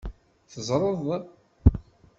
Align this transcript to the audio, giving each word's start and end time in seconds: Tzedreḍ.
Tzedreḍ. 0.51 1.05